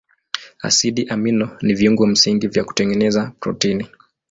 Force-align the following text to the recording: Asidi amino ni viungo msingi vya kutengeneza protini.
Asidi 0.61 1.07
amino 1.09 1.57
ni 1.61 1.73
viungo 1.75 2.07
msingi 2.07 2.47
vya 2.47 2.63
kutengeneza 2.63 3.31
protini. 3.39 3.87